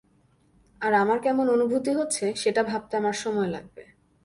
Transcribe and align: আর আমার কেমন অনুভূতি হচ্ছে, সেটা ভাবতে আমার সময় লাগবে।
আর 0.81 0.93
আমার 0.93 1.19
কেমন 1.19 1.45
অনুভূতি 1.49 1.91
হচ্ছে, 1.91 2.25
সেটা 2.35 2.61
ভাবতে 2.63 2.93
আমার 2.97 3.13
সময় 3.13 3.47
লাগবে। 3.47 3.83